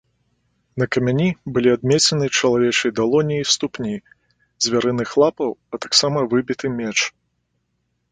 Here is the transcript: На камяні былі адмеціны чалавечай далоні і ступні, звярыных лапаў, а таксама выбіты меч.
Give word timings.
На 0.83 0.85
камяні 0.95 1.25
былі 1.57 1.69
адмеціны 1.77 2.25
чалавечай 2.37 2.91
далоні 2.99 3.35
і 3.41 3.43
ступні, 3.55 3.93
звярыных 4.69 5.09
лапаў, 5.25 5.51
а 5.75 5.81
таксама 5.85 6.25
выбіты 6.33 6.65
меч. 6.79 6.97